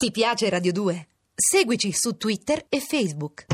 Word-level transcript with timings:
Ti 0.00 0.10
piace 0.12 0.48
Radio 0.48 0.72
2? 0.72 1.08
Seguici 1.34 1.92
su 1.92 2.16
Twitter 2.16 2.64
e 2.70 2.80
Facebook. 2.80 3.44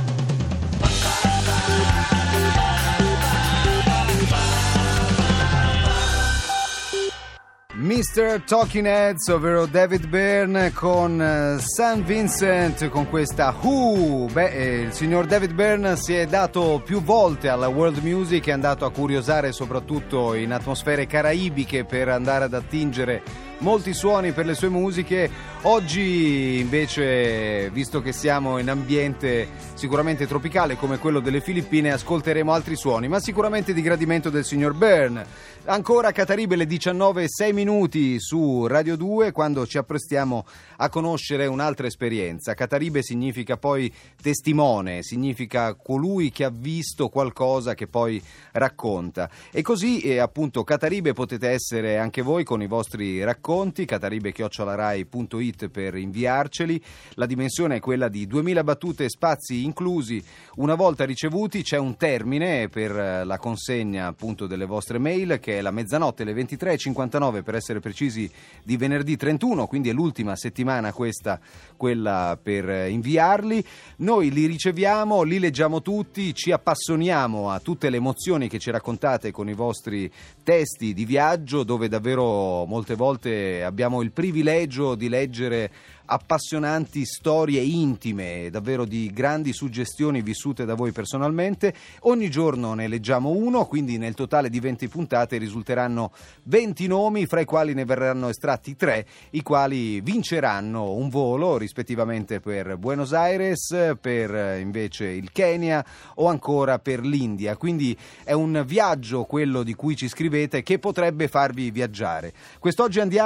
Mr. 7.75 8.45
Talking 8.45 8.87
Heads, 8.87 9.27
ovvero 9.27 9.67
David 9.67 10.07
Byrne 10.07 10.73
con 10.73 11.19
uh, 11.19 11.59
St. 11.59 12.05
Vincent 12.05 12.91
con 12.91 13.09
questa 13.09 13.53
Who. 13.61 14.29
Beh, 14.31 14.51
eh, 14.53 14.81
il 14.83 14.93
signor 14.93 15.27
David 15.27 15.53
Byrne 15.53 15.97
si 15.97 16.15
è 16.15 16.27
dato 16.27 16.81
più 16.85 17.03
volte 17.03 17.49
alla 17.49 17.67
world 17.67 17.99
music, 18.05 18.47
è 18.47 18.53
andato 18.53 18.85
a 18.85 18.93
curiosare 18.93 19.51
soprattutto 19.51 20.35
in 20.35 20.53
atmosfere 20.53 21.09
caraibiche 21.09 21.85
per 21.85 22.09
andare 22.09 22.45
ad 22.45 22.55
attingere 22.55 23.46
molti 23.59 23.95
suoni 23.95 24.33
per 24.33 24.47
le 24.47 24.55
sue 24.55 24.69
musiche. 24.69 25.31
Oggi 25.63 26.59
invece, 26.61 27.71
visto 27.71 28.01
che 28.01 28.13
siamo 28.13 28.59
in 28.59 28.71
ambiente 28.71 29.49
sicuramente 29.75 30.27
tropicale 30.27 30.77
come 30.77 30.99
quello 30.99 31.21
delle 31.21 31.41
Filippine, 31.41 31.93
ascolteremo 31.93 32.53
altri 32.53 32.77
suoni, 32.77 33.09
ma 33.09 33.21
sicuramente 33.21 33.73
di 33.73 33.83
gradimento 33.83 34.31
del 34.31 34.45
signor 34.45 34.75
Byrne. 34.75 35.55
Ancora 35.69 36.13
Cataribe 36.13 36.55
le 36.55 36.65
19 36.65 37.25
6 37.27 37.53
minuti 37.53 38.21
su 38.21 38.69
Radio 38.69 38.95
2 38.95 39.33
quando 39.33 39.67
ci 39.67 39.79
apprestiamo 39.79 40.47
a 40.77 40.89
conoscere 40.89 41.47
un'altra 41.47 41.89
esperienza. 41.89 42.55
Cataribe 42.55 43.03
significa 43.03 43.57
poi 43.57 43.93
testimone, 44.23 45.03
significa 45.03 45.75
colui 45.75 46.31
che 46.31 46.45
ha 46.45 46.53
visto 46.55 47.09
qualcosa 47.09 47.75
che 47.75 47.89
poi 47.89 48.23
racconta. 48.53 49.29
E 49.51 49.63
così 49.63 50.03
eh, 50.03 50.19
appunto 50.19 50.63
Cataribe 50.63 51.15
potete 51.15 51.49
essere 51.49 51.99
anche 51.99 52.23
voi 52.23 52.45
con 52.45 52.63
i 52.63 52.69
vostri 52.69 53.25
racconti, 53.25 53.46
cataribe-rai.it 53.85 55.69
per 55.69 55.95
inviarceli. 55.97 56.83
La 57.15 57.27
dimensione 57.27 57.77
è 57.77 57.81
quella 57.81 58.09
di 58.09 58.27
2000 58.27 58.65
battute, 58.65 59.09
spazi 59.09 59.63
inclusi. 59.65 60.21
Una 60.57 60.75
volta 60.75 61.05
ricevuti 61.05 61.63
c'è 61.63 61.79
un 61.79 61.97
termine 61.97 62.69
per 62.69 63.25
la 63.25 63.39
consegna 63.39 64.09
appunto 64.09 64.47
delle 64.47 64.65
vostre 64.65 64.99
mail 64.99 65.39
che 65.41 65.59
è 65.59 65.61
la 65.61 65.71
mezzanotte, 65.71 66.25
le 66.25 66.33
23.59 66.33 67.43
per 67.43 67.55
essere 67.55 67.79
precisi 67.81 68.29
di 68.65 68.77
venerdì 68.77 69.17
31, 69.17 69.67
quindi 69.67 69.91
è 69.91 69.93
l'ultima 69.93 70.35
settimana 70.35 70.93
questa, 70.93 71.39
quella 71.77 72.37
per 72.43 72.89
inviarli. 72.89 73.65
Noi 73.99 74.31
li 74.31 74.47
riceviamo, 74.47 75.23
li 75.23 75.39
leggiamo 75.39 75.83
tutti, 75.83 76.35
ci 76.35 76.51
appassioniamo 76.51 77.51
a 77.51 77.61
tutte 77.61 77.91
le 77.91 77.99
emozioni 77.99 78.49
che 78.49 78.59
ci 78.59 78.71
raccontate 78.71 79.31
con 79.31 79.49
i 79.49 79.55
vostri 79.55 80.11
testi 80.43 80.93
di 80.95 81.05
viaggio, 81.05 81.63
dove 81.63 81.89
davvero 81.89 82.65
molte 82.65 82.95
volte 82.95 83.36
abbiamo 83.65 84.03
il 84.03 84.13
privilegio 84.13 84.95
di 84.95 85.09
leggere 85.09 85.71
appassionanti 86.07 87.05
storie 87.05 87.61
intime, 87.61 88.49
davvero 88.51 88.85
di 88.85 89.11
grandi 89.13 89.53
suggestioni 89.53 90.23
vissute 90.23 90.65
da 90.65 90.75
voi 90.75 90.93
personalmente. 90.93 91.75
Ogni 92.03 92.31
giorno 92.31 92.75
ne 92.75 92.87
leggiamo 92.87 93.31
uno, 93.31 93.67
quindi 93.67 93.99
nel 93.99 94.15
totale 94.15 94.49
di 94.49 94.61
20 94.61 94.89
puntate 94.89 95.37
risulteranno 95.37 96.13
20 96.45 96.87
nomi, 96.87 97.27
fra 97.27 97.41
i 97.41 97.45
quali 97.45 97.75
ne 97.75 97.85
verranno 97.85 98.29
estratti 98.29 98.77
3, 98.77 99.07
i 99.31 99.43
quali 99.43 100.01
vinceranno 100.01 100.93
un 100.93 101.09
volo 101.09 101.57
rispettivamente 101.57 102.41
per 102.41 102.77
Buenos 102.77 103.13
Aires, 103.13 103.95
per 104.01 104.61
invece 104.61 105.07
il 105.07 105.33
Kenya 105.33 105.85
o 106.15 106.27
ancora 106.29 106.79
per 106.79 107.01
l'India. 107.01 107.57
Quindi 107.57 107.97
è 108.23 108.33
un 108.33 108.63
viaggio 108.67 109.25
quello 109.25 109.63
di 109.63 109.75
cui 109.75 109.97
ci 109.97 110.09
scrivete 110.09 110.63
che 110.63 110.79
potrebbe 110.79 111.27
farvi 111.29 111.71
viaggiare. 111.71 112.33
Quest'oggi 112.61 113.01
andiamo 113.01 113.26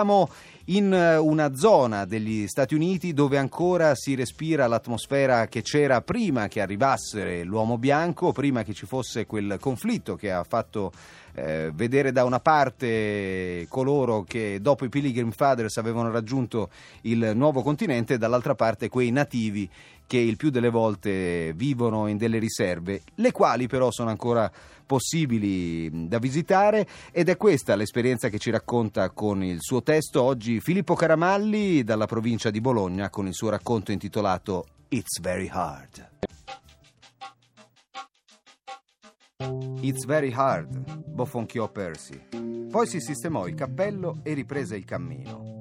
in 0.67 0.93
eh, 0.93 1.17
una 1.17 1.55
zona 1.55 2.05
degli 2.05 2.47
Stati 2.47 2.75
Uniti 2.75 3.13
dove 3.13 3.39
ancora 3.39 3.95
si 3.95 4.15
respira 4.15 4.67
l'atmosfera 4.67 5.47
che 5.47 5.63
c'era 5.63 6.01
prima 6.01 6.49
che 6.49 6.61
arrivasse 6.61 7.45
l'uomo 7.45 7.79
bianco, 7.79 8.33
prima 8.33 8.63
che 8.63 8.73
ci 8.73 8.87
fosse 8.87 9.27
quel 9.27 9.59
conflitto 9.61 10.17
che 10.17 10.31
ha 10.31 10.45
fatto 10.45 10.93
eh, 11.35 11.71
vedere 11.75 12.13
da 12.13 12.25
una 12.25 12.41
parte 12.41 13.67
coloro 13.69 14.23
che 14.23 14.59
dopo 14.61 14.85
i 14.85 14.89
Pilgrim 14.89 15.31
Fathers 15.31 15.77
avevano 15.77 16.11
raggiunto 16.11 16.71
il 17.03 17.33
nuovo 17.35 17.63
continente 17.63 18.15
e 18.15 18.19
dall'altra 18.19 18.55
parte 18.55 18.89
quei 18.89 19.11
nativi 19.11 19.69
che 20.11 20.19
il 20.19 20.35
più 20.35 20.51
delle 20.51 20.71
volte 20.71 21.53
vivono 21.55 22.09
in 22.09 22.17
delle 22.17 22.41
riserve, 22.41 23.03
le 23.15 23.31
quali 23.31 23.69
però 23.69 23.93
sono 23.93 24.11
ancora 24.11 24.51
possibili 24.85 26.09
da 26.09 26.19
visitare 26.19 26.85
ed 27.13 27.29
è 27.29 27.37
questa 27.37 27.77
l'esperienza 27.77 28.29
che 28.29 28.41
ci 28.41 28.51
racconta 28.51 29.11
con 29.11 29.45
il 29.45 29.59
suo 29.61 29.85
testo 29.85 30.21
oggi 30.21 30.59
Filippo 30.59 30.97
Caramalli 30.97 31.85
dalla 31.85 32.07
provincia 32.07 32.51
di 32.51 32.61
Bologna 32.61 33.09
con 33.09 33.29
il 33.29 33.35
suo 33.35 33.51
racconto 33.51 33.93
intitolato 33.93 34.67
It's 34.89 35.21
Very 35.21 35.49
Hard. 35.49 36.09
It's 39.83 40.05
very 40.07 40.33
hard, 40.33 41.05
bofonchiò 41.07 41.71
Percy. 41.71 42.67
Poi 42.69 42.89
si 42.89 42.99
sistemò 42.99 43.47
il 43.47 43.55
cappello 43.55 44.19
e 44.25 44.33
riprese 44.35 44.75
il 44.75 44.85
cammino. 44.85 45.60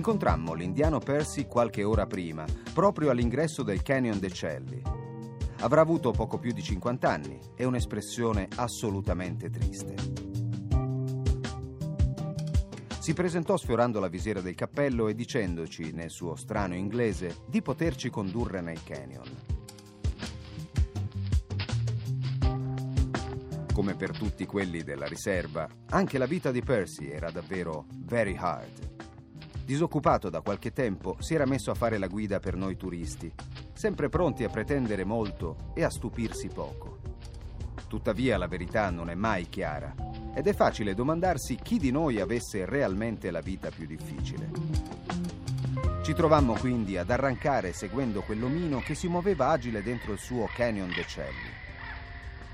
Incontrammo 0.00 0.54
l'indiano 0.54 0.98
Percy 0.98 1.44
qualche 1.46 1.84
ora 1.84 2.06
prima, 2.06 2.46
proprio 2.72 3.10
all'ingresso 3.10 3.62
del 3.62 3.82
Canyon 3.82 4.18
dei 4.18 4.32
Celli. 4.32 4.80
Avrà 5.58 5.82
avuto 5.82 6.10
poco 6.10 6.38
più 6.38 6.52
di 6.52 6.62
50 6.62 7.06
anni 7.06 7.38
e 7.54 7.66
un'espressione 7.66 8.48
assolutamente 8.56 9.50
triste. 9.50 9.94
Si 12.98 13.12
presentò 13.12 13.58
sfiorando 13.58 14.00
la 14.00 14.08
visiera 14.08 14.40
del 14.40 14.54
cappello 14.54 15.06
e 15.06 15.14
dicendoci, 15.14 15.92
nel 15.92 16.08
suo 16.08 16.34
strano 16.34 16.74
inglese, 16.74 17.36
di 17.46 17.60
poterci 17.60 18.08
condurre 18.08 18.62
nel 18.62 18.82
canyon. 18.82 19.28
Come 23.74 23.94
per 23.96 24.16
tutti 24.16 24.46
quelli 24.46 24.82
della 24.82 25.06
riserva, 25.06 25.68
anche 25.90 26.16
la 26.16 26.24
vita 26.24 26.50
di 26.50 26.62
Percy 26.62 27.10
era 27.10 27.30
davvero 27.30 27.84
very 28.06 28.34
hard. 28.38 28.88
Disoccupato 29.70 30.30
da 30.30 30.40
qualche 30.40 30.72
tempo, 30.72 31.14
si 31.20 31.32
era 31.32 31.46
messo 31.46 31.70
a 31.70 31.76
fare 31.76 31.96
la 31.96 32.08
guida 32.08 32.40
per 32.40 32.56
noi 32.56 32.76
turisti, 32.76 33.32
sempre 33.72 34.08
pronti 34.08 34.42
a 34.42 34.48
pretendere 34.48 35.04
molto 35.04 35.70
e 35.74 35.84
a 35.84 35.90
stupirsi 35.90 36.48
poco. 36.48 36.98
Tuttavia 37.86 38.36
la 38.36 38.48
verità 38.48 38.90
non 38.90 39.10
è 39.10 39.14
mai 39.14 39.48
chiara 39.48 39.94
ed 40.34 40.48
è 40.48 40.54
facile 40.54 40.92
domandarsi 40.92 41.54
chi 41.54 41.78
di 41.78 41.92
noi 41.92 42.18
avesse 42.18 42.64
realmente 42.64 43.30
la 43.30 43.38
vita 43.38 43.70
più 43.70 43.86
difficile. 43.86 44.50
Ci 46.02 46.14
trovammo 46.14 46.54
quindi 46.54 46.96
ad 46.96 47.08
arrancare 47.08 47.72
seguendo 47.72 48.22
quell'omino 48.22 48.80
che 48.80 48.96
si 48.96 49.06
muoveva 49.06 49.50
agile 49.50 49.84
dentro 49.84 50.10
il 50.10 50.18
suo 50.18 50.48
canyon 50.52 50.88
de 50.88 51.06
Celli. 51.06 51.50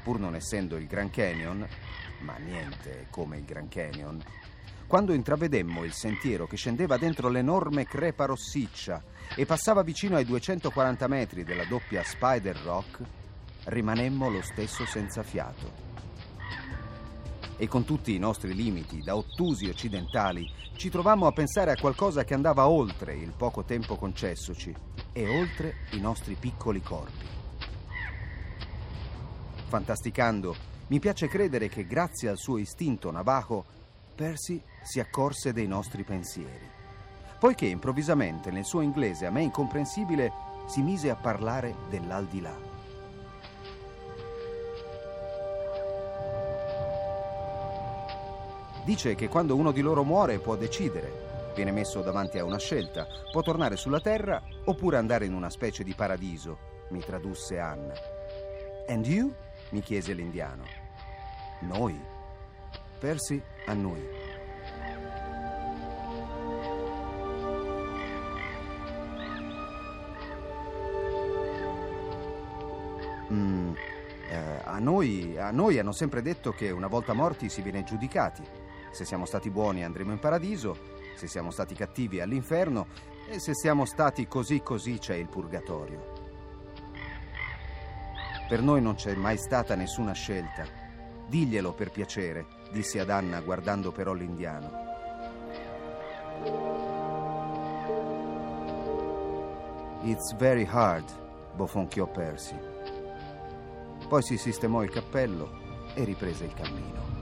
Pur 0.02 0.18
non 0.18 0.34
essendo 0.34 0.76
il 0.76 0.86
Grand 0.86 1.08
Canyon, 1.08 1.66
ma 2.18 2.36
niente 2.36 3.06
come 3.08 3.38
il 3.38 3.46
Grand 3.46 3.70
Canyon, 3.70 4.22
quando 4.86 5.12
intravedemmo 5.12 5.84
il 5.84 5.92
sentiero 5.92 6.46
che 6.46 6.56
scendeva 6.56 6.96
dentro 6.96 7.28
l'enorme 7.28 7.86
crepa 7.86 8.26
rossiccia 8.26 9.02
e 9.34 9.44
passava 9.44 9.82
vicino 9.82 10.16
ai 10.16 10.24
240 10.24 11.08
metri 11.08 11.44
della 11.44 11.64
doppia 11.64 12.02
Spider 12.04 12.56
Rock, 12.62 13.02
rimanemmo 13.64 14.28
lo 14.28 14.42
stesso 14.42 14.86
senza 14.86 15.22
fiato 15.22 15.86
e 17.56 17.68
con 17.68 17.84
tutti 17.84 18.14
i 18.14 18.18
nostri 18.18 18.54
limiti, 18.54 19.00
da 19.00 19.16
ottusi 19.16 19.66
occidentali, 19.68 20.48
ci 20.76 20.90
trovammo 20.90 21.26
a 21.26 21.32
pensare 21.32 21.72
a 21.72 21.80
qualcosa 21.80 22.24
che 22.24 22.34
andava 22.34 22.68
oltre 22.68 23.14
il 23.14 23.32
poco 23.34 23.64
tempo 23.64 23.96
concessoci 23.96 24.74
e 25.12 25.28
oltre 25.28 25.76
i 25.92 26.00
nostri 26.00 26.36
piccoli 26.38 26.82
corpi. 26.82 27.24
Fantasticando, 29.68 30.54
mi 30.88 31.00
piace 31.00 31.28
credere 31.28 31.68
che 31.68 31.86
grazie 31.86 32.28
al 32.28 32.36
suo 32.36 32.58
istinto 32.58 33.10
navajo, 33.10 33.64
Percy 34.16 34.62
si 34.82 34.98
accorse 34.98 35.52
dei 35.52 35.66
nostri 35.66 36.02
pensieri. 36.02 36.66
Poiché 37.38 37.66
improvvisamente 37.66 38.50
nel 38.50 38.64
suo 38.64 38.80
inglese 38.80 39.26
a 39.26 39.30
me 39.30 39.42
incomprensibile 39.42 40.32
si 40.66 40.80
mise 40.80 41.10
a 41.10 41.16
parlare 41.16 41.74
dell'aldilà. 41.90 42.56
Dice 48.84 49.14
che 49.14 49.28
quando 49.28 49.54
uno 49.54 49.70
di 49.70 49.82
loro 49.82 50.02
muore 50.02 50.38
può 50.38 50.56
decidere, 50.56 51.52
viene 51.54 51.72
messo 51.72 52.00
davanti 52.00 52.38
a 52.38 52.44
una 52.44 52.58
scelta, 52.58 53.06
può 53.30 53.42
tornare 53.42 53.76
sulla 53.76 54.00
terra 54.00 54.42
oppure 54.64 54.96
andare 54.96 55.26
in 55.26 55.34
una 55.34 55.50
specie 55.50 55.84
di 55.84 55.92
paradiso, 55.92 56.86
mi 56.88 57.00
tradusse 57.00 57.58
Anna. 57.58 57.92
And 58.88 59.04
you? 59.04 59.34
mi 59.70 59.80
chiese 59.80 60.14
l'indiano. 60.14 60.62
Noi. 61.60 62.00
Persi 62.98 63.42
a 63.66 63.74
noi. 63.74 64.14
Mm, 73.32 73.70
uh, 73.70 73.74
a 74.64 74.78
noi, 74.78 75.36
a 75.38 75.50
noi 75.50 75.78
hanno 75.78 75.92
sempre 75.92 76.22
detto 76.22 76.52
che 76.52 76.70
una 76.70 76.86
volta 76.86 77.12
morti 77.12 77.48
si 77.48 77.62
viene 77.62 77.84
giudicati. 77.84 78.42
Se 78.90 79.04
siamo 79.04 79.26
stati 79.26 79.50
buoni 79.50 79.84
andremo 79.84 80.12
in 80.12 80.18
paradiso, 80.18 80.94
se 81.16 81.26
siamo 81.26 81.50
stati 81.50 81.74
cattivi 81.74 82.20
all'inferno 82.20 82.86
e 83.28 83.40
se 83.40 83.54
siamo 83.54 83.84
stati 83.84 84.26
così 84.28 84.62
così 84.62 84.98
c'è 84.98 85.14
il 85.14 85.28
purgatorio. 85.28 86.24
Per 88.48 88.62
noi 88.62 88.80
non 88.80 88.94
c'è 88.94 89.14
mai 89.16 89.36
stata 89.36 89.74
nessuna 89.74 90.12
scelta. 90.12 90.64
Diglielo 91.26 91.72
per 91.72 91.90
piacere, 91.90 92.46
disse 92.70 93.00
ad 93.00 93.10
Anna 93.10 93.40
guardando 93.40 93.92
però 93.92 94.12
l'indiano. 94.12 94.84
It's 100.02 100.34
very 100.36 100.66
hard, 100.70 101.10
bofonchiò 101.54 102.06
Percy. 102.06 102.56
Poi 104.08 104.22
si 104.22 104.36
sistemò 104.36 104.82
il 104.82 104.90
cappello 104.90 105.50
e 105.94 106.04
riprese 106.04 106.44
il 106.44 106.54
cammino. 106.54 107.15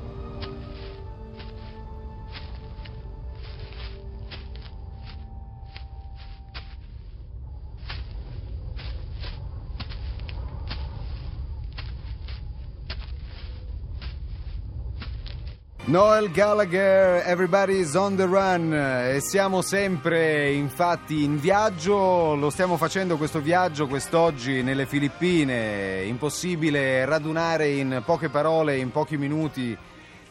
Noel 15.87 16.31
Gallagher, 16.31 17.23
Everybody's 17.27 17.95
on 17.95 18.17
the 18.17 18.25
Run. 18.25 18.73
E 18.73 19.21
siamo 19.21 19.61
sempre 19.61 20.51
infatti 20.53 21.25
in 21.25 21.39
viaggio, 21.39 22.35
lo 22.35 22.49
stiamo 22.49 22.79
facendo 22.79 23.19
questo 23.19 23.41
viaggio 23.41 23.87
quest'oggi 23.87 24.63
nelle 24.63 24.87
Filippine, 24.87 26.03
impossibile 26.05 27.05
radunare 27.05 27.69
in 27.69 28.03
poche 28.03 28.31
parole, 28.31 28.79
in 28.79 28.93
pochi 28.93 29.19
minuti 29.19 29.77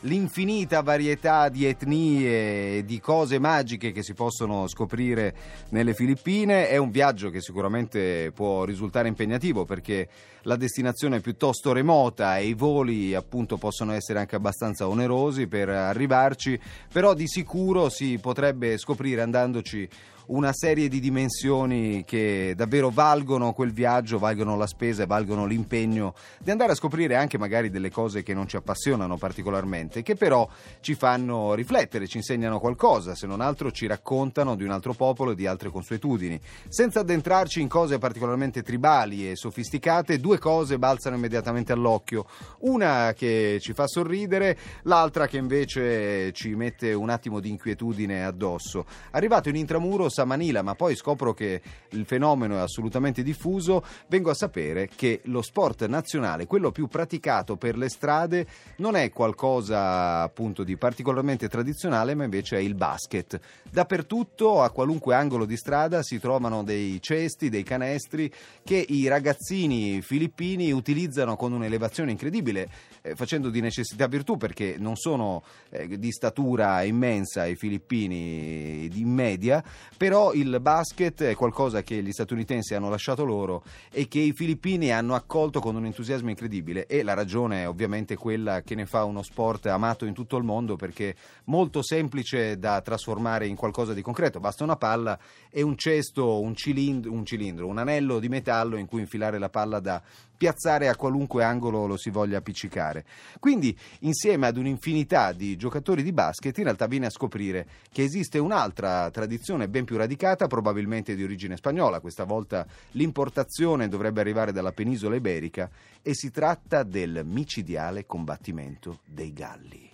l'infinita 0.03 0.81
varietà 0.81 1.49
di 1.49 1.65
etnie 1.65 2.77
e 2.77 2.85
di 2.85 2.99
cose 2.99 3.39
magiche 3.39 3.91
che 3.91 4.03
si 4.03 4.13
possono 4.13 4.67
scoprire 4.67 5.35
nelle 5.69 5.93
Filippine. 5.93 6.67
È 6.67 6.77
un 6.77 6.89
viaggio 6.89 7.29
che 7.29 7.41
sicuramente 7.41 8.31
può 8.33 8.63
risultare 8.63 9.07
impegnativo 9.07 9.65
perché 9.65 10.07
la 10.43 10.55
destinazione 10.55 11.17
è 11.17 11.21
piuttosto 11.21 11.71
remota 11.71 12.37
e 12.37 12.47
i 12.47 12.53
voli 12.53 13.13
appunto 13.15 13.57
possono 13.57 13.93
essere 13.93 14.19
anche 14.19 14.35
abbastanza 14.35 14.87
onerosi 14.87 15.47
per 15.47 15.69
arrivarci, 15.69 16.59
però 16.91 17.13
di 17.13 17.27
sicuro 17.27 17.89
si 17.89 18.17
potrebbe 18.19 18.77
scoprire 18.77 19.21
andandoci 19.21 19.87
una 20.27 20.53
serie 20.53 20.87
di 20.87 20.99
dimensioni 20.99 22.03
che 22.05 22.53
davvero 22.55 22.89
valgono 22.89 23.53
quel 23.53 23.73
viaggio, 23.73 24.19
valgono 24.19 24.55
la 24.55 24.67
spesa 24.67 25.03
e 25.03 25.05
valgono 25.05 25.45
l'impegno 25.45 26.13
di 26.39 26.51
andare 26.51 26.71
a 26.71 26.75
scoprire 26.75 27.15
anche 27.15 27.37
magari 27.37 27.69
delle 27.69 27.91
cose 27.91 28.23
che 28.23 28.33
non 28.33 28.47
ci 28.47 28.55
appassionano 28.55 29.17
particolarmente, 29.17 30.01
che 30.01 30.15
però 30.15 30.47
ci 30.79 30.95
fanno 30.95 31.53
riflettere, 31.53 32.07
ci 32.07 32.17
insegnano 32.17 32.59
qualcosa, 32.59 33.15
se 33.15 33.27
non 33.27 33.41
altro 33.41 33.71
ci 33.71 33.87
raccontano 33.87 34.55
di 34.55 34.63
un 34.63 34.71
altro 34.71 34.93
popolo 34.93 35.31
e 35.31 35.35
di 35.35 35.47
altre 35.47 35.69
consuetudini. 35.69 36.39
Senza 36.69 37.01
addentrarci 37.01 37.61
in 37.61 37.67
cose 37.67 37.97
particolarmente 37.97 38.61
tribali 38.61 39.29
e 39.29 39.35
sofisticate, 39.35 40.19
due 40.19 40.37
cose 40.37 40.79
balzano 40.79 41.15
immediatamente 41.15 41.73
all'occhio. 41.73 42.25
Una 42.59 43.13
che 43.15 43.57
ci 43.59 43.73
fa 43.73 43.87
sorridere, 43.87 44.57
l'altra 44.83 45.27
che 45.27 45.37
invece 45.37 46.31
ci 46.33 46.55
mette 46.55 46.93
un 46.93 47.09
attimo 47.09 47.39
di 47.39 47.49
inquietudine 47.49 48.23
addosso. 48.23 48.85
Arrivato 49.11 49.49
in 49.49 49.55
intramuro 49.55 50.09
a 50.21 50.25
Manila, 50.25 50.61
ma 50.61 50.75
poi 50.75 50.95
scopro 50.95 51.33
che 51.33 51.61
il 51.89 52.05
fenomeno 52.05 52.55
è 52.55 52.59
assolutamente 52.59 53.23
diffuso, 53.23 53.83
vengo 54.07 54.29
a 54.29 54.35
sapere 54.35 54.89
che 54.95 55.21
lo 55.25 55.41
sport 55.41 55.85
nazionale, 55.87 56.45
quello 56.45 56.71
più 56.71 56.87
praticato 56.87 57.55
per 57.57 57.77
le 57.77 57.89
strade, 57.89 58.45
non 58.77 58.95
è 58.95 59.09
qualcosa 59.09 60.21
appunto 60.21 60.63
di 60.63 60.77
particolarmente 60.77 61.49
tradizionale, 61.49 62.15
ma 62.15 62.23
invece 62.23 62.57
è 62.57 62.59
il 62.59 62.75
basket. 62.75 63.39
Dappertutto, 63.69 64.61
a 64.61 64.69
qualunque 64.69 65.15
angolo 65.15 65.45
di 65.45 65.57
strada, 65.57 66.03
si 66.03 66.19
trovano 66.19 66.63
dei 66.63 67.01
cesti, 67.01 67.49
dei 67.49 67.63
canestri 67.63 68.31
che 68.63 68.83
i 68.87 69.07
ragazzini 69.07 70.01
filippini 70.01 70.71
utilizzano 70.71 71.35
con 71.35 71.53
un'elevazione 71.53 72.11
incredibile, 72.11 72.69
eh, 73.01 73.15
facendo 73.15 73.49
di 73.49 73.61
necessità 73.61 74.07
virtù 74.07 74.37
perché 74.37 74.75
non 74.77 74.95
sono 74.95 75.43
eh, 75.69 75.97
di 75.97 76.11
statura 76.11 76.83
immensa 76.83 77.45
i 77.45 77.55
filippini 77.55 78.89
in 78.93 79.09
media, 79.09 79.63
però 80.03 80.33
il 80.33 80.59
basket 80.59 81.23
è 81.23 81.33
qualcosa 81.33 81.81
che 81.81 82.03
gli 82.03 82.11
statunitensi 82.11 82.75
hanno 82.75 82.89
lasciato 82.89 83.23
loro 83.23 83.63
e 83.89 84.09
che 84.09 84.19
i 84.19 84.33
filippini 84.33 84.91
hanno 84.91 85.15
accolto 85.15 85.61
con 85.61 85.77
un 85.77 85.85
entusiasmo 85.85 86.29
incredibile. 86.29 86.87
E 86.87 87.03
la 87.03 87.13
ragione 87.13 87.61
è 87.61 87.69
ovviamente 87.69 88.17
quella 88.17 88.63
che 88.63 88.75
ne 88.75 88.85
fa 88.85 89.05
uno 89.05 89.23
sport 89.23 89.67
amato 89.67 90.03
in 90.03 90.13
tutto 90.13 90.35
il 90.35 90.43
mondo 90.43 90.75
perché 90.75 91.15
molto 91.45 91.81
semplice 91.81 92.59
da 92.59 92.81
trasformare 92.81 93.47
in 93.47 93.55
qualcosa 93.55 93.93
di 93.93 94.01
concreto, 94.01 94.41
basta 94.41 94.65
una 94.65 94.75
palla 94.75 95.17
e 95.49 95.61
un 95.61 95.77
cesto, 95.77 96.41
un 96.41 96.53
cilindro, 96.53 97.09
un, 97.09 97.25
cilindro, 97.25 97.65
un 97.65 97.77
anello 97.77 98.19
di 98.19 98.27
metallo 98.27 98.75
in 98.75 98.87
cui 98.87 98.99
infilare 98.99 99.39
la 99.39 99.47
palla 99.47 99.79
da 99.79 100.01
piazzare 100.43 100.89
a 100.89 100.95
qualunque 100.97 101.41
angolo 101.41 101.85
lo 101.85 101.95
si 101.95 102.09
voglia 102.09 102.39
appiccicare. 102.39 103.05
Quindi, 103.39 103.73
insieme 103.99 104.45
ad 104.45 104.57
un'infinità 104.57 105.31
di 105.31 105.55
giocatori 105.55 106.03
di 106.03 106.11
basket, 106.11 106.57
in 106.57 106.65
realtà 106.65 106.85
viene 106.85 107.05
a 107.05 107.09
scoprire 107.09 107.65
che 107.89 108.03
esiste 108.03 108.39
un'altra 108.39 109.09
tradizione 109.09 109.69
ben 109.69 109.85
più 109.85 109.95
radicata, 109.95 110.47
probabilmente 110.47 111.15
di 111.15 111.23
origine 111.23 111.55
spagnola. 111.55 112.01
Questa 112.01 112.25
volta 112.25 112.67
l'importazione 112.91 113.87
dovrebbe 113.87 114.19
arrivare 114.19 114.51
dalla 114.51 114.73
penisola 114.73 115.15
iberica 115.15 115.69
e 116.01 116.13
si 116.13 116.29
tratta 116.29 116.83
del 116.83 117.21
micidiale 117.23 118.05
combattimento 118.05 118.99
dei 119.05 119.31
galli. 119.31 119.91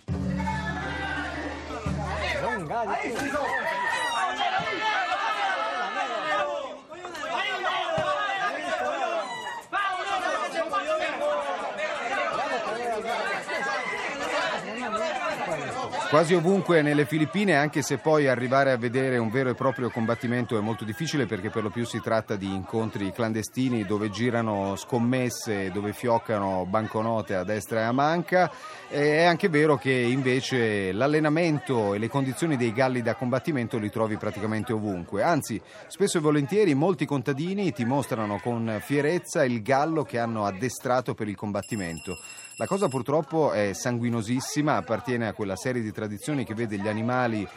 Quasi 16.10 16.34
ovunque 16.34 16.82
nelle 16.82 17.06
Filippine, 17.06 17.54
anche 17.54 17.82
se 17.82 17.98
poi 17.98 18.26
arrivare 18.26 18.72
a 18.72 18.76
vedere 18.76 19.16
un 19.16 19.30
vero 19.30 19.50
e 19.50 19.54
proprio 19.54 19.90
combattimento 19.90 20.58
è 20.58 20.60
molto 20.60 20.84
difficile 20.84 21.24
perché 21.26 21.50
per 21.50 21.62
lo 21.62 21.70
più 21.70 21.84
si 21.84 22.00
tratta 22.00 22.34
di 22.34 22.52
incontri 22.52 23.12
clandestini 23.12 23.84
dove 23.84 24.10
girano 24.10 24.74
scommesse, 24.74 25.70
dove 25.70 25.92
fioccano 25.92 26.66
banconote 26.66 27.36
a 27.36 27.44
destra 27.44 27.82
e 27.82 27.84
a 27.84 27.92
manca. 27.92 28.50
È 28.88 29.22
anche 29.22 29.48
vero 29.48 29.76
che 29.78 29.92
invece 29.92 30.90
l'allenamento 30.90 31.94
e 31.94 31.98
le 31.98 32.08
condizioni 32.08 32.56
dei 32.56 32.72
galli 32.72 33.02
da 33.02 33.14
combattimento 33.14 33.78
li 33.78 33.88
trovi 33.88 34.16
praticamente 34.16 34.72
ovunque. 34.72 35.22
Anzi, 35.22 35.62
spesso 35.86 36.18
e 36.18 36.20
volentieri 36.20 36.74
molti 36.74 37.06
contadini 37.06 37.72
ti 37.72 37.84
mostrano 37.84 38.40
con 38.42 38.80
fierezza 38.82 39.44
il 39.44 39.62
gallo 39.62 40.02
che 40.02 40.18
hanno 40.18 40.44
addestrato 40.44 41.14
per 41.14 41.28
il 41.28 41.36
combattimento. 41.36 42.18
La 42.60 42.66
cosa 42.66 42.88
purtroppo 42.88 43.52
è 43.52 43.72
sanguinosissima, 43.72 44.76
appartiene 44.76 45.26
a 45.26 45.32
quella 45.32 45.56
serie 45.56 45.80
di 45.80 45.92
tradizioni 45.92 46.44
che 46.44 46.52
vede 46.52 46.76
gli 46.76 46.88
animali 46.88 47.48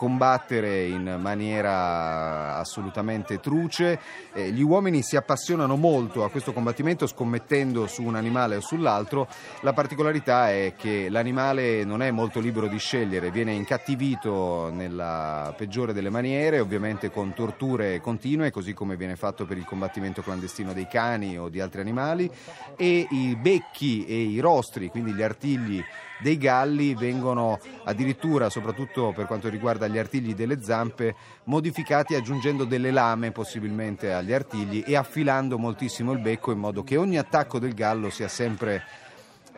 combattere 0.00 0.86
in 0.86 1.18
maniera 1.20 2.56
assolutamente 2.56 3.38
truce. 3.38 4.00
Eh, 4.32 4.50
gli 4.50 4.62
uomini 4.62 5.02
si 5.02 5.14
appassionano 5.14 5.76
molto 5.76 6.24
a 6.24 6.30
questo 6.30 6.54
combattimento 6.54 7.06
scommettendo 7.06 7.86
su 7.86 8.02
un 8.02 8.14
animale 8.14 8.56
o 8.56 8.60
sull'altro. 8.60 9.28
La 9.60 9.74
particolarità 9.74 10.48
è 10.48 10.72
che 10.74 11.10
l'animale 11.10 11.84
non 11.84 12.00
è 12.00 12.10
molto 12.12 12.40
libero 12.40 12.66
di 12.66 12.78
scegliere, 12.78 13.30
viene 13.30 13.52
incattivito 13.52 14.70
nella 14.72 15.52
peggiore 15.54 15.92
delle 15.92 16.08
maniere, 16.08 16.60
ovviamente 16.60 17.10
con 17.10 17.34
torture 17.34 18.00
continue, 18.00 18.50
così 18.50 18.72
come 18.72 18.96
viene 18.96 19.16
fatto 19.16 19.44
per 19.44 19.58
il 19.58 19.66
combattimento 19.66 20.22
clandestino 20.22 20.72
dei 20.72 20.88
cani 20.88 21.38
o 21.38 21.50
di 21.50 21.60
altri 21.60 21.82
animali, 21.82 22.30
e 22.74 23.06
i 23.10 23.36
becchi 23.36 24.06
e 24.06 24.18
i 24.18 24.38
rostri, 24.38 24.88
quindi 24.88 25.12
gli 25.12 25.22
artigli 25.22 25.84
dei 26.20 26.36
galli 26.36 26.94
vengono 26.94 27.58
addirittura, 27.84 28.50
soprattutto 28.50 29.12
per 29.14 29.26
quanto 29.26 29.48
riguarda 29.48 29.88
gli 29.90 29.98
artigli 29.98 30.34
delle 30.34 30.62
zampe, 30.62 31.14
modificati 31.44 32.14
aggiungendo 32.14 32.64
delle 32.64 32.90
lame 32.90 33.32
possibilmente 33.32 34.12
agli 34.12 34.32
artigli 34.32 34.82
e 34.86 34.96
affilando 34.96 35.58
moltissimo 35.58 36.12
il 36.12 36.18
becco 36.18 36.52
in 36.52 36.58
modo 36.58 36.82
che 36.82 36.96
ogni 36.96 37.18
attacco 37.18 37.58
del 37.58 37.74
gallo 37.74 38.08
sia 38.10 38.28
sempre 38.28 38.82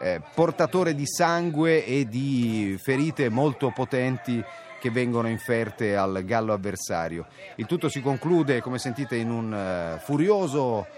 eh, 0.01 0.21
portatore 0.35 0.95
di 0.95 1.07
sangue 1.07 1.85
e 1.85 2.09
di 2.09 2.77
ferite 2.83 3.29
molto 3.29 3.71
potenti 3.71 4.43
che 4.81 4.91
vengono 4.91 5.29
inferte 5.29 5.95
al 5.97 6.25
gallo 6.25 6.53
avversario. 6.53 7.27
Il 7.55 7.67
tutto 7.67 7.89
si 7.89 8.01
conclude, 8.01 8.61
come 8.61 8.79
sentite, 8.79 9.15
in 9.15 9.31
un 9.31 9.53
uh, 9.53 10.01
furioso 10.01 10.89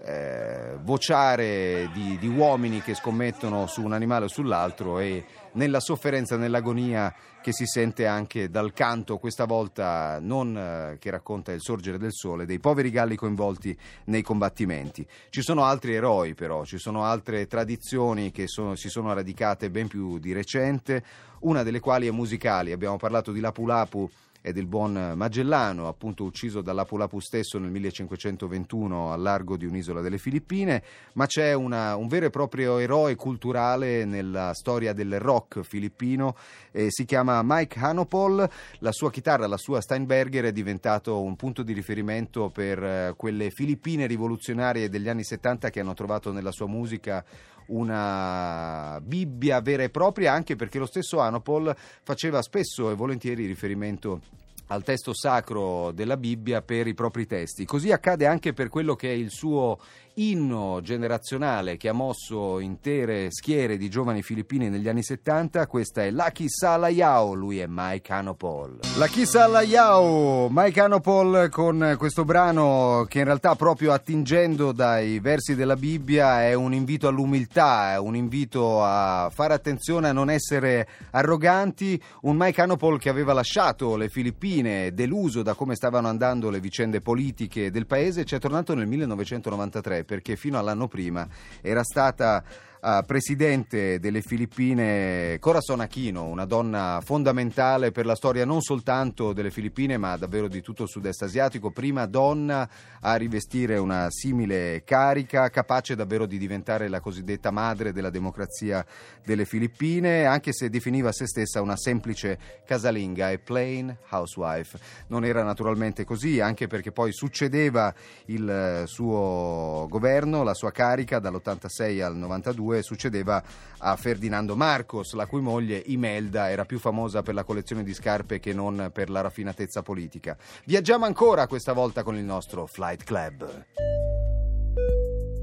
eh, 0.00 0.57
vociare 0.88 1.90
di, 1.92 2.16
di 2.16 2.28
uomini 2.28 2.80
che 2.80 2.94
scommettono 2.94 3.66
su 3.66 3.82
un 3.82 3.92
animale 3.92 4.24
o 4.24 4.28
sull'altro 4.28 5.00
e 5.00 5.22
nella 5.52 5.80
sofferenza, 5.80 6.38
nell'agonia 6.38 7.14
che 7.42 7.52
si 7.52 7.66
sente 7.66 8.06
anche 8.06 8.48
dal 8.48 8.72
canto, 8.72 9.18
questa 9.18 9.44
volta 9.44 10.18
non 10.18 10.56
eh, 10.56 10.96
che 10.98 11.10
racconta 11.10 11.52
il 11.52 11.60
sorgere 11.60 11.98
del 11.98 12.12
sole, 12.12 12.46
dei 12.46 12.58
poveri 12.58 12.90
galli 12.90 13.16
coinvolti 13.16 13.76
nei 14.04 14.22
combattimenti. 14.22 15.06
Ci 15.28 15.42
sono 15.42 15.64
altri 15.64 15.94
eroi 15.94 16.32
però, 16.32 16.64
ci 16.64 16.78
sono 16.78 17.04
altre 17.04 17.46
tradizioni 17.46 18.30
che 18.30 18.46
sono, 18.46 18.74
si 18.74 18.88
sono 18.88 19.12
radicate 19.12 19.68
ben 19.68 19.88
più 19.88 20.18
di 20.18 20.32
recente, 20.32 21.04
una 21.40 21.62
delle 21.62 21.80
quali 21.80 22.08
è 22.08 22.10
musicali. 22.10 22.72
Abbiamo 22.72 22.96
parlato 22.96 23.30
di 23.30 23.40
Lapu 23.40 23.66
Lapu 23.66 24.10
e 24.48 24.52
del 24.52 24.66
buon 24.66 25.12
Magellano, 25.14 25.88
appunto 25.88 26.24
ucciso 26.24 26.62
dall'Apu-Lapu 26.62 27.20
stesso 27.20 27.58
nel 27.58 27.70
1521 27.70 29.12
al 29.12 29.20
largo 29.20 29.58
di 29.58 29.66
un'isola 29.66 30.00
delle 30.00 30.16
Filippine, 30.16 30.82
ma 31.14 31.26
c'è 31.26 31.52
una, 31.52 31.96
un 31.96 32.08
vero 32.08 32.26
e 32.26 32.30
proprio 32.30 32.78
eroe 32.78 33.14
culturale 33.14 34.06
nella 34.06 34.54
storia 34.54 34.94
del 34.94 35.20
rock 35.20 35.60
filippino, 35.60 36.34
eh, 36.72 36.90
si 36.90 37.04
chiama 37.04 37.42
Mike 37.44 37.78
Hanopol, 37.78 38.48
la 38.78 38.92
sua 38.92 39.10
chitarra, 39.10 39.46
la 39.46 39.58
sua 39.58 39.82
Steinberger 39.82 40.46
è 40.46 40.52
diventato 40.52 41.20
un 41.20 41.36
punto 41.36 41.62
di 41.62 41.74
riferimento 41.74 42.48
per 42.48 42.82
eh, 42.82 43.14
quelle 43.16 43.50
Filippine 43.50 44.06
rivoluzionarie 44.06 44.88
degli 44.88 45.10
anni 45.10 45.24
70 45.24 45.68
che 45.68 45.80
hanno 45.80 45.94
trovato 45.94 46.32
nella 46.32 46.52
sua 46.52 46.66
musica 46.66 47.22
una 47.68 49.00
Bibbia 49.02 49.60
vera 49.60 49.82
e 49.82 49.90
propria, 49.90 50.32
anche 50.32 50.56
perché 50.56 50.78
lo 50.78 50.86
stesso 50.86 51.20
Anopol 51.20 51.74
faceva 52.02 52.42
spesso 52.42 52.90
e 52.90 52.94
volentieri 52.94 53.46
riferimento 53.46 54.20
al 54.68 54.82
testo 54.82 55.14
sacro 55.14 55.92
della 55.92 56.16
Bibbia 56.16 56.62
per 56.62 56.86
i 56.86 56.94
propri 56.94 57.26
testi. 57.26 57.64
Così 57.64 57.90
accade 57.90 58.26
anche 58.26 58.52
per 58.52 58.68
quello 58.68 58.94
che 58.94 59.10
è 59.10 59.14
il 59.14 59.30
suo 59.30 59.78
inno 60.18 60.80
generazionale 60.82 61.76
che 61.76 61.88
ha 61.88 61.92
mosso 61.92 62.58
intere 62.58 63.28
schiere 63.30 63.76
di 63.76 63.88
giovani 63.88 64.22
filippini 64.22 64.68
negli 64.68 64.88
anni 64.88 65.02
70. 65.02 65.66
Questa 65.68 66.02
è 66.02 66.10
Lucky 66.10 66.46
Salayao, 66.48 67.34
lui 67.34 67.60
è 67.60 67.66
Mike 67.68 68.12
Hanopol. 68.12 68.80
Lucky 68.96 69.24
Salayao, 69.24 70.48
Mike 70.50 70.80
Hanopol 70.80 71.48
con 71.50 71.94
questo 71.96 72.24
brano 72.24 73.06
che 73.08 73.20
in 73.20 73.26
realtà 73.26 73.54
proprio 73.54 73.92
attingendo 73.92 74.72
dai 74.72 75.20
versi 75.20 75.54
della 75.54 75.76
Bibbia 75.76 76.42
è 76.42 76.54
un 76.54 76.74
invito 76.74 77.06
all'umiltà, 77.06 77.92
è 77.92 77.98
un 77.98 78.16
invito 78.16 78.82
a 78.82 79.30
fare 79.32 79.54
attenzione 79.54 80.08
a 80.08 80.12
non 80.12 80.30
essere 80.30 80.88
arroganti. 81.12 82.00
Un 82.22 82.34
Mike 82.36 82.60
Hanopol 82.60 82.98
che 82.98 83.08
aveva 83.08 83.32
lasciato 83.32 83.94
le 83.94 84.08
Filippine 84.08 84.92
deluso 84.92 85.42
da 85.42 85.54
come 85.54 85.76
stavano 85.76 86.08
andando 86.08 86.50
le 86.50 86.58
vicende 86.58 87.00
politiche 87.00 87.70
del 87.70 87.86
paese, 87.86 88.24
ci 88.24 88.34
è 88.34 88.40
tornato 88.40 88.74
nel 88.74 88.88
1993 88.88 90.06
perché 90.08 90.36
fino 90.36 90.58
all'anno 90.58 90.88
prima 90.88 91.28
era 91.60 91.82
stata 91.84 92.42
uh, 92.88 93.04
presidente 93.04 93.98
delle 93.98 94.22
Filippine 94.22 95.36
Corazon 95.40 95.80
Aquino, 95.80 96.24
una 96.24 96.46
donna 96.46 97.00
fondamentale 97.04 97.90
per 97.90 98.06
la 98.06 98.14
storia 98.14 98.46
non 98.46 98.62
soltanto 98.62 99.32
delle 99.32 99.50
Filippine 99.50 99.98
ma 99.98 100.16
davvero 100.16 100.48
di 100.48 100.62
tutto 100.62 100.84
il 100.84 100.88
sud-est 100.88 101.22
asiatico, 101.22 101.70
prima 101.70 102.06
donna 102.06 102.68
a 103.00 103.14
rivestire 103.16 103.76
una 103.76 104.06
simile 104.10 104.82
carica, 104.84 105.50
capace 105.50 105.94
davvero 105.94 106.24
di 106.24 106.38
diventare 106.38 106.88
la 106.88 107.00
cosiddetta 107.00 107.50
madre 107.50 107.92
della 107.92 108.10
democrazia 108.10 108.84
delle 109.24 109.44
Filippine, 109.44 110.24
anche 110.24 110.52
se 110.52 110.70
definiva 110.70 111.12
se 111.12 111.26
stessa 111.26 111.60
una 111.60 111.76
semplice 111.76 112.38
casalinga 112.64 113.30
e 113.30 113.38
plain 113.38 113.94
housewife. 114.10 114.78
Non 115.08 115.24
era 115.24 115.42
naturalmente 115.42 116.04
così, 116.04 116.40
anche 116.40 116.66
perché 116.66 116.92
poi 116.92 117.12
succedeva 117.12 117.92
il 118.26 118.84
suo 118.86 119.86
governo, 119.88 120.42
la 120.42 120.54
sua 120.54 120.70
carica 120.70 121.18
dall'86 121.18 122.02
al 122.02 122.16
92 122.16 122.77
1992 122.78 122.82
succedeva 122.82 123.42
a 123.78 123.96
Ferdinando 123.96 124.56
Marcos, 124.56 125.12
la 125.14 125.26
cui 125.26 125.40
moglie 125.40 125.82
Imelda 125.86 126.50
era 126.50 126.64
più 126.64 126.78
famosa 126.78 127.22
per 127.22 127.34
la 127.34 127.44
collezione 127.44 127.82
di 127.82 127.94
scarpe 127.94 128.40
che 128.40 128.52
non 128.52 128.90
per 128.92 129.10
la 129.10 129.20
raffinatezza 129.20 129.82
politica. 129.82 130.36
Viaggiamo 130.64 131.04
ancora 131.04 131.46
questa 131.46 131.72
volta 131.72 132.02
con 132.02 132.16
il 132.16 132.24
nostro 132.24 132.66
Flight 132.66 133.04
Club. 133.04 133.66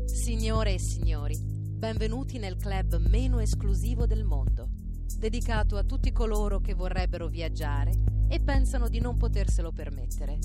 Signore 0.05 0.73
e 0.73 0.79
signori, 0.79 1.37
benvenuti 1.39 2.37
nel 2.39 2.57
club 2.57 2.97
meno 3.09 3.39
esclusivo 3.39 4.05
del 4.05 4.23
mondo, 4.23 4.69
dedicato 5.17 5.77
a 5.77 5.83
tutti 5.83 6.11
coloro 6.11 6.59
che 6.59 6.73
vorrebbero 6.73 7.27
viaggiare 7.27 7.91
e 8.27 8.39
pensano 8.39 8.89
di 8.89 8.99
non 8.99 9.17
poterselo 9.17 9.71
permettere. 9.71 10.39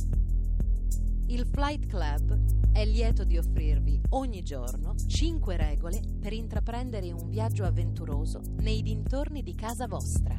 Il 1.31 1.47
Flight 1.47 1.87
Club 1.87 2.73
è 2.73 2.85
lieto 2.85 3.23
di 3.23 3.39
offrirvi 3.39 4.01
ogni 4.11 4.43
giorno 4.43 4.97
5 4.97 5.57
regole 5.57 6.01
per 6.21 6.33
intraprendere 6.33 7.13
un 7.13 7.29
viaggio 7.29 7.63
avventuroso 7.63 8.41
nei 8.57 8.83
dintorni 8.83 9.41
di 9.41 9.55
casa 9.55 9.87
vostra. 9.87 10.37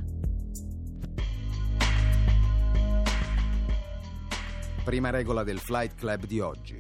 Prima 4.84 5.12
regola 5.12 5.46
del 5.46 5.60
Flight 5.60 5.96
Club 5.96 6.26
di 6.26 6.42
oggi. 6.42 6.78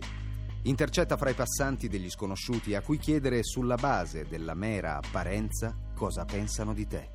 Intercetta 0.63 1.15
fra 1.15 1.29
i 1.29 1.33
passanti 1.33 1.87
degli 1.87 2.09
sconosciuti 2.09 2.75
a 2.75 2.81
cui 2.81 2.97
chiedere 2.97 3.43
sulla 3.43 3.75
base 3.75 4.25
della 4.27 4.55
mera 4.55 4.97
apparenza 4.97 5.73
cosa 5.95 6.25
pensano 6.25 6.73
di 6.73 6.85
te. 6.85 7.09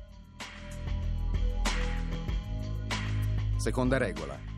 Seconda 3.57 3.97
regola. 3.97 4.56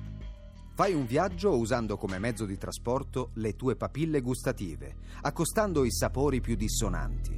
Fai 0.80 0.94
un 0.94 1.06
viaggio 1.06 1.58
usando 1.58 1.98
come 1.98 2.20
mezzo 2.20 2.46
di 2.46 2.58
trasporto 2.58 3.32
le 3.34 3.58
tue 3.58 3.76
papille 3.76 4.22
gustative, 4.22 4.96
accostando 5.24 5.84
i 5.84 5.92
sapori 5.92 6.40
più 6.40 6.56
dissonanti. 6.56 7.38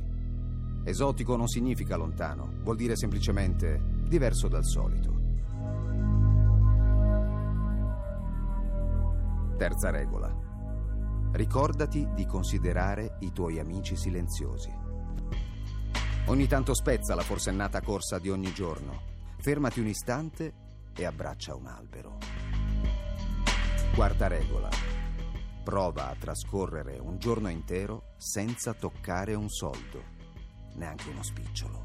Esotico 0.84 1.36
non 1.36 1.48
significa 1.48 1.96
lontano, 1.96 2.60
vuol 2.62 2.76
dire 2.76 2.96
semplicemente 2.96 3.82
diverso 4.08 4.48
dal 4.48 4.64
solito. 4.64 5.20
Terza 9.58 9.90
regola. 9.90 10.32
Ricordati 11.32 12.10
di 12.14 12.28
considerare 12.28 13.16
i 13.22 13.32
tuoi 13.32 13.58
amici 13.58 13.96
silenziosi. 13.96 14.72
Ogni 16.28 16.46
tanto 16.46 16.76
spezza 16.76 17.16
la 17.16 17.24
forsennata 17.24 17.82
corsa 17.82 18.20
di 18.20 18.30
ogni 18.30 18.54
giorno. 18.54 19.02
Fermati 19.40 19.80
un 19.80 19.88
istante 19.88 20.54
e 20.94 21.06
abbraccia 21.06 21.56
un 21.56 21.66
albero. 21.66 22.41
Quarta 23.94 24.28
regola. 24.28 24.70
Prova 25.66 26.10
a 26.10 26.16
trascorrere 26.18 26.98
un 26.98 27.20
giorno 27.20 27.50
intero 27.50 28.14
senza 28.16 28.74
toccare 28.74 29.34
un 29.34 29.50
soldo, 29.50 30.02
neanche 30.76 31.10
uno 31.10 31.22
spicciolo. 31.22 31.84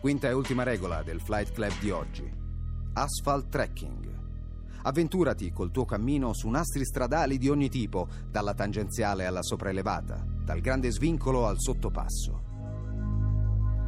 Quinta 0.00 0.28
e 0.28 0.32
ultima 0.32 0.62
regola 0.62 1.02
del 1.02 1.20
Flight 1.20 1.50
Club 1.50 1.72
di 1.80 1.90
oggi. 1.90 2.32
Asphalt 2.92 3.48
trekking. 3.48 4.14
Avventurati 4.84 5.50
col 5.50 5.72
tuo 5.72 5.84
cammino 5.84 6.32
su 6.32 6.48
nastri 6.48 6.84
stradali 6.84 7.36
di 7.36 7.48
ogni 7.48 7.68
tipo, 7.68 8.06
dalla 8.30 8.54
tangenziale 8.54 9.26
alla 9.26 9.42
sopraelevata, 9.42 10.24
dal 10.24 10.60
grande 10.60 10.92
svincolo 10.92 11.46
al 11.46 11.58
sottopasso. 11.58 12.44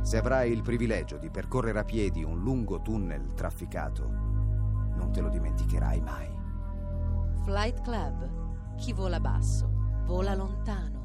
Se 0.03 0.17
avrai 0.17 0.51
il 0.51 0.63
privilegio 0.63 1.17
di 1.17 1.31
percorrere 1.31 1.79
a 1.79 1.85
piedi 1.85 2.25
un 2.25 2.43
lungo 2.43 2.83
tunnel 2.83 3.35
trafficato, 3.35 4.03
non 4.97 5.11
te 5.13 5.21
lo 5.21 5.29
dimenticherai 5.29 6.01
mai. 6.01 6.38
Flight 7.49 7.81
Club. 7.81 8.77
Chi 8.77 8.93
vola 8.93 9.21
basso, 9.21 9.71
vola 10.05 10.35
lontano. 10.35 10.97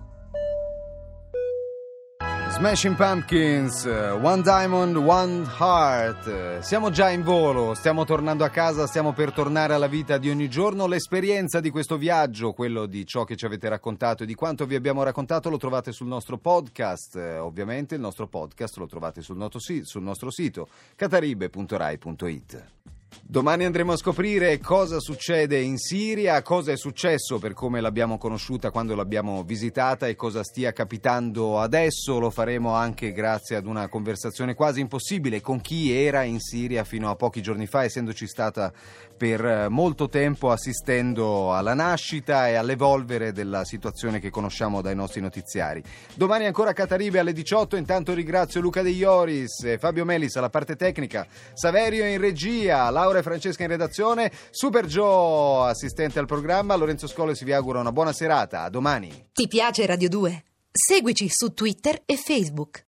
Smashing 2.49 2.97
Pumpkins, 2.97 3.85
One 3.85 4.41
Diamond, 4.41 4.97
One 4.97 5.49
Heart. 5.57 6.59
Siamo 6.59 6.89
già 6.89 7.09
in 7.11 7.23
volo, 7.23 7.73
stiamo 7.75 8.03
tornando 8.03 8.43
a 8.43 8.49
casa, 8.49 8.87
stiamo 8.87 9.13
per 9.13 9.31
tornare 9.31 9.73
alla 9.73 9.87
vita 9.87 10.17
di 10.17 10.29
ogni 10.29 10.49
giorno. 10.49 10.85
L'esperienza 10.85 11.61
di 11.61 11.69
questo 11.69 11.95
viaggio, 11.95 12.51
quello 12.51 12.87
di 12.87 13.05
ciò 13.05 13.23
che 13.23 13.37
ci 13.37 13.45
avete 13.45 13.69
raccontato 13.69 14.23
e 14.23 14.25
di 14.25 14.35
quanto 14.35 14.65
vi 14.65 14.75
abbiamo 14.75 15.01
raccontato, 15.01 15.49
lo 15.49 15.55
trovate 15.55 15.93
sul 15.93 16.07
nostro 16.07 16.37
podcast. 16.37 17.15
Ovviamente 17.15 17.95
il 17.95 18.01
nostro 18.01 18.27
podcast 18.27 18.75
lo 18.79 18.85
trovate 18.85 19.21
sul, 19.21 19.49
sul 19.83 20.03
nostro 20.03 20.29
sito 20.29 20.67
cataribe.rai.it. 20.97 22.92
Domani 23.21 23.65
andremo 23.65 23.93
a 23.93 23.97
scoprire 23.97 24.59
cosa 24.59 24.99
succede 24.99 25.59
in 25.59 25.77
Siria, 25.77 26.41
cosa 26.41 26.71
è 26.71 26.77
successo 26.77 27.39
per 27.39 27.53
come 27.53 27.79
l'abbiamo 27.79 28.17
conosciuta 28.17 28.71
quando 28.71 28.95
l'abbiamo 28.95 29.43
visitata 29.43 30.07
e 30.07 30.15
cosa 30.15 30.43
stia 30.43 30.73
capitando 30.73 31.59
adesso. 31.59 32.19
Lo 32.19 32.29
faremo 32.29 32.73
anche 32.73 33.11
grazie 33.11 33.55
ad 33.55 33.65
una 33.65 33.87
conversazione 33.87 34.55
quasi 34.55 34.81
impossibile 34.81 35.41
con 35.41 35.61
chi 35.61 35.95
era 35.95 36.23
in 36.23 36.39
Siria 36.39 36.83
fino 36.83 37.09
a 37.09 37.15
pochi 37.15 37.41
giorni 37.41 37.65
fa, 37.65 37.83
essendoci 37.83 38.27
stata 38.27 38.71
per 39.15 39.67
molto 39.69 40.09
tempo 40.09 40.51
assistendo 40.51 41.53
alla 41.53 41.73
nascita 41.73 42.49
e 42.49 42.55
all'evolvere 42.55 43.31
della 43.31 43.63
situazione 43.63 44.19
che 44.19 44.29
conosciamo 44.29 44.81
dai 44.81 44.95
nostri 44.95 45.21
notiziari. 45.21 45.81
Domani 46.15 46.45
ancora 46.45 46.73
Cataribe 46.73 47.19
alle 47.19 47.31
18, 47.31 47.77
intanto 47.77 48.13
ringrazio 48.13 48.59
Luca 48.59 48.81
De 48.81 48.89
Ioris, 48.89 49.77
Fabio 49.77 50.03
Melis 50.03 50.35
alla 50.35 50.49
parte 50.49 50.75
tecnica, 50.75 51.25
Saverio 51.53 52.05
in 52.05 52.19
regia, 52.19 52.89
Laura 52.89 53.02
Laura 53.03 53.19
e 53.19 53.23
Francesca 53.23 53.63
in 53.63 53.69
redazione, 53.69 54.31
Super 54.49 54.85
Joe 54.85 55.69
assistente 55.69 56.19
al 56.19 56.25
programma, 56.25 56.73
Lorenzo 56.75 57.05
Scoles 57.05 57.43
vi 57.43 57.51
augura 57.51 57.81
una 57.81 57.91
buona 57.91 58.13
serata, 58.13 58.61
a 58.61 58.69
domani. 58.69 59.27
Ti 59.33 59.47
piace 59.49 59.85
Radio 59.85 60.07
2? 60.07 60.43
Seguici 60.71 61.27
su 61.29 61.53
Twitter 61.53 62.01
e 62.05 62.15
Facebook. 62.15 62.81